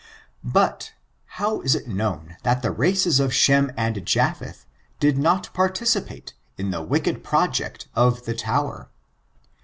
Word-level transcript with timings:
But, 0.43 0.93
how 1.37 1.61
is 1.61 1.75
it 1.75 1.87
known 1.87 2.35
that 2.41 2.63
the 2.63 2.71
races 2.71 3.19
of 3.19 3.31
Shem 3.31 3.71
and 3.77 4.03
Japheth 4.03 4.65
did 4.99 5.15
not 5.19 5.53
participate 5.53 6.33
in 6.57 6.71
the 6.71 6.81
wicked 6.81 7.23
project 7.23 7.87
of 7.95 8.25
the 8.25 8.33
tower? 8.33 8.89